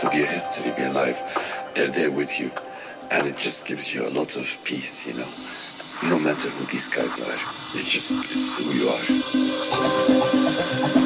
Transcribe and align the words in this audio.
part 0.00 0.14
of 0.14 0.18
your 0.18 0.28
history 0.28 0.70
of 0.70 0.78
your 0.78 0.92
life, 0.92 1.20
they're 1.74 1.88
there 1.88 2.10
with 2.10 2.40
you. 2.40 2.50
And 3.10 3.26
it 3.26 3.36
just 3.36 3.66
gives 3.66 3.94
you 3.94 4.06
a 4.06 4.10
lot 4.10 4.36
of 4.36 4.58
peace, 4.64 5.06
you 5.06 5.14
know. 5.14 5.28
No 6.08 6.18
matter 6.18 6.48
who 6.48 6.64
these 6.66 6.88
guys 6.88 7.20
are, 7.20 7.38
it's 7.74 7.90
just, 7.90 8.10
it's 8.10 8.56
who 8.56 8.72
you 8.72 8.88
are. 10.94 10.99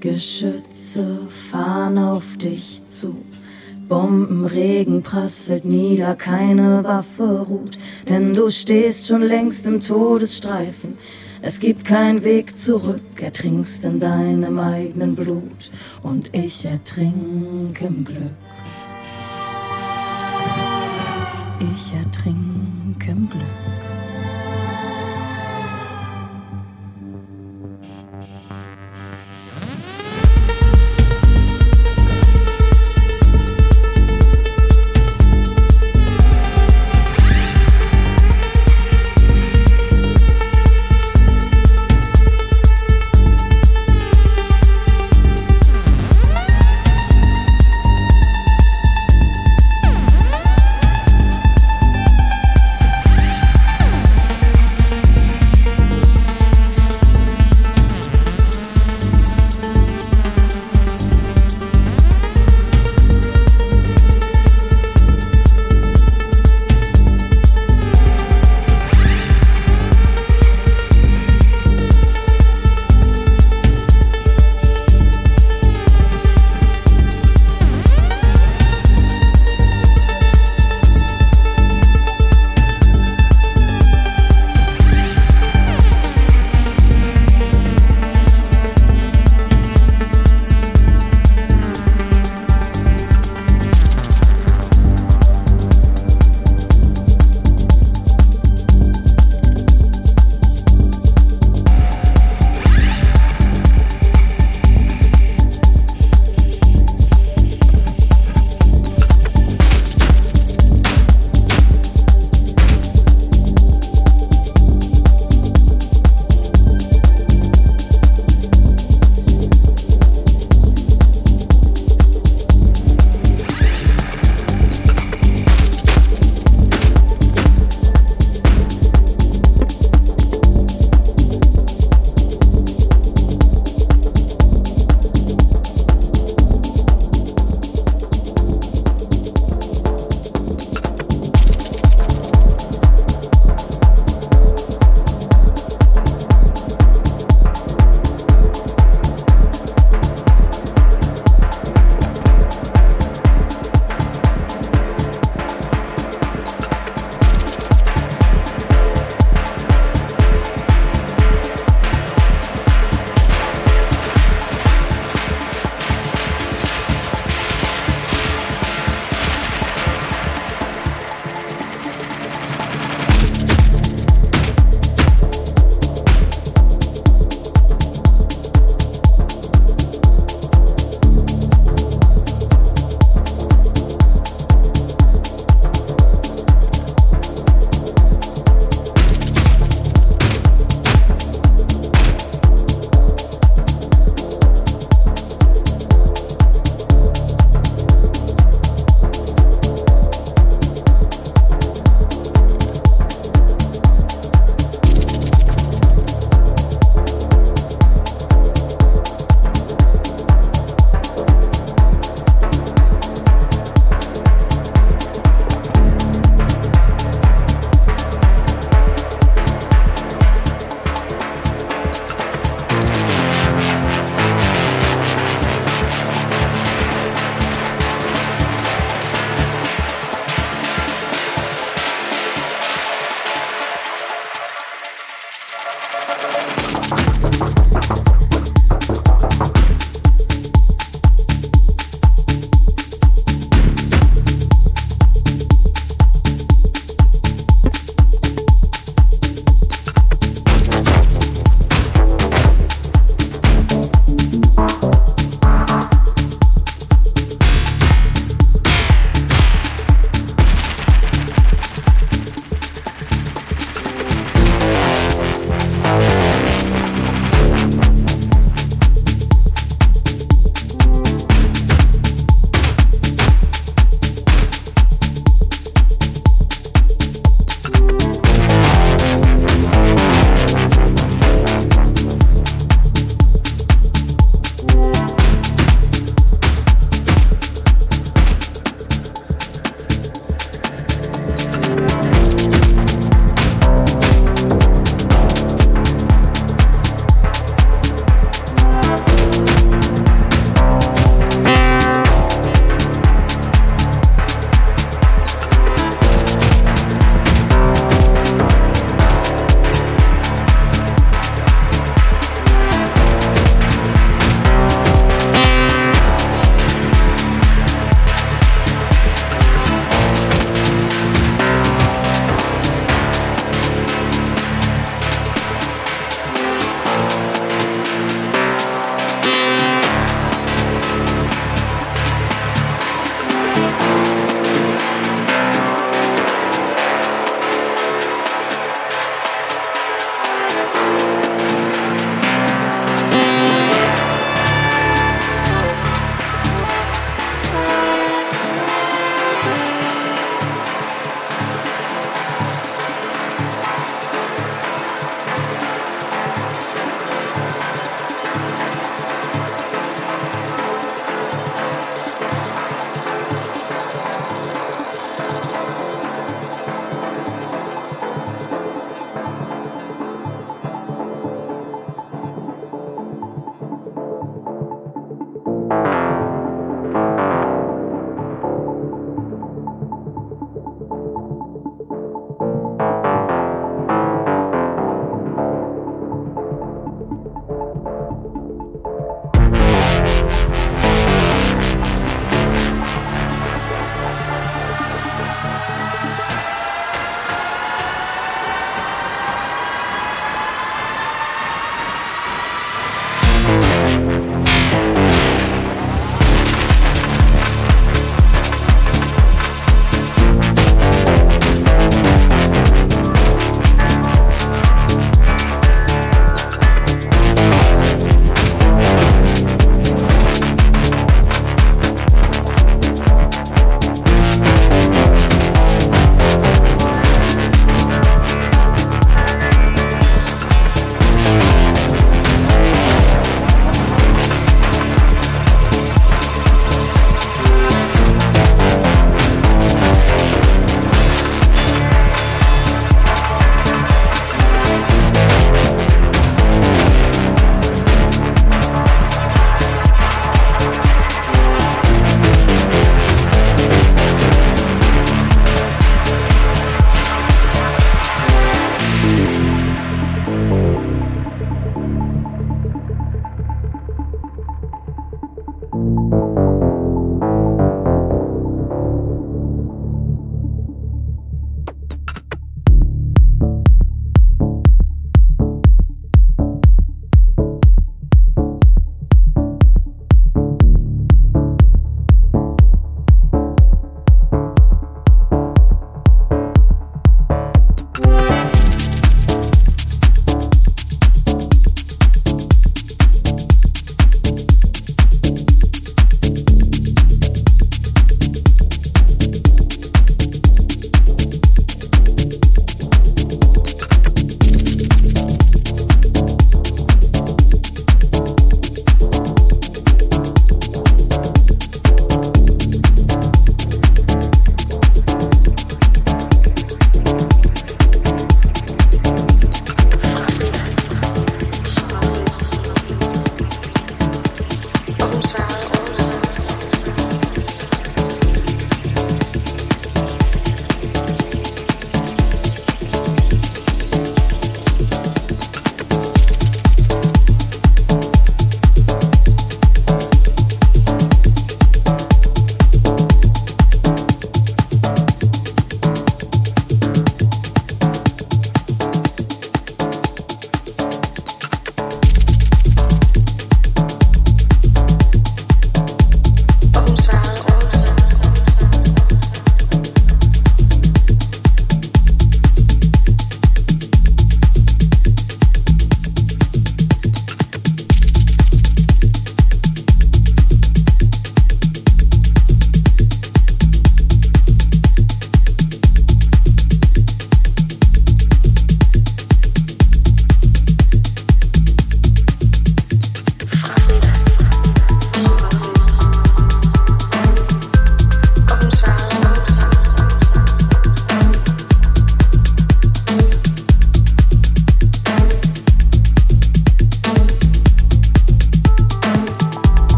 Geschütze 0.00 1.20
fahren 1.50 1.98
auf 1.98 2.36
dich 2.36 2.86
zu. 2.86 3.16
Bombenregen 3.88 5.02
prasselt 5.02 5.64
nieder, 5.64 6.14
keine 6.14 6.84
Waffe 6.84 7.46
ruht, 7.48 7.78
denn 8.08 8.34
du 8.34 8.50
stehst 8.50 9.06
schon 9.06 9.22
längst 9.22 9.66
im 9.66 9.80
Todesstreifen. 9.80 10.98
Es 11.40 11.60
gibt 11.60 11.84
keinen 11.84 12.24
Weg 12.24 12.58
zurück, 12.58 13.22
ertrinkst 13.22 13.84
in 13.84 13.98
deinem 13.98 14.58
eigenen 14.58 15.14
Blut 15.14 15.70
und 16.02 16.34
ich 16.34 16.64
ertrink 16.64 17.80
im 17.80 18.04
Glück. 18.04 18.34
Ich 21.74 21.92
ertrink 21.92 23.08
im 23.08 23.30
Glück. 23.30 23.87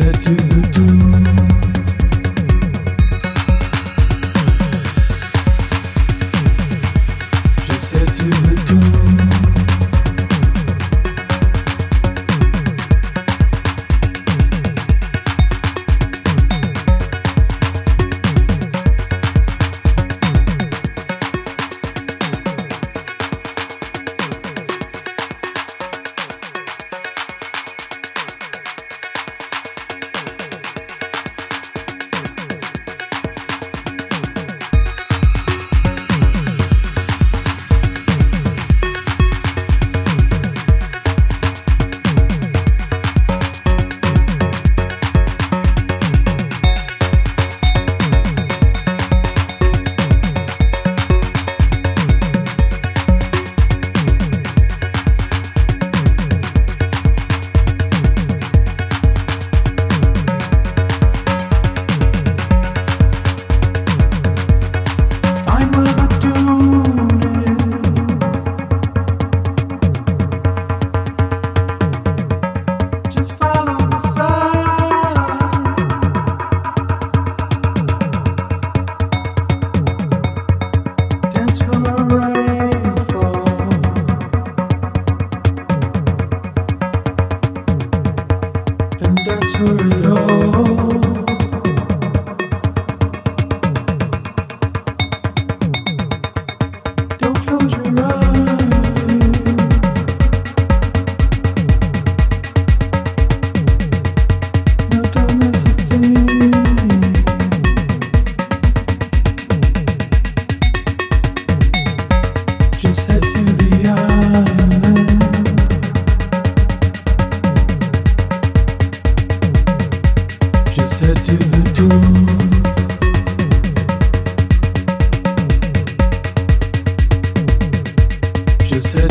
said 0.00 0.16
you 0.26 0.36
do. 0.72 1.09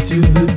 do. 0.10 0.49